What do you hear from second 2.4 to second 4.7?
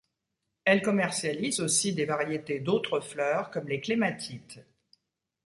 d'autres fleurs, comme les clématites.